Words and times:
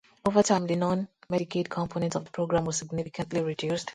Over 0.27 0.41
time, 0.41 0.65
the 0.65 0.75
non-Medicaid 0.77 1.69
component 1.69 2.15
of 2.15 2.25
the 2.25 2.31
program 2.31 2.65
was 2.65 2.77
significantly 2.77 3.43
reduced. 3.43 3.89